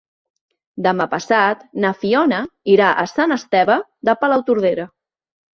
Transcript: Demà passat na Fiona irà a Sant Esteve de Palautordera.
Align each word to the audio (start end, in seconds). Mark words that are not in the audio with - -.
Demà 0.85 1.05
passat 1.11 1.61
na 1.83 1.91
Fiona 2.03 2.41
irà 2.77 2.89
a 3.03 3.05
Sant 3.15 3.37
Esteve 3.39 3.77
de 4.11 4.19
Palautordera. 4.23 4.91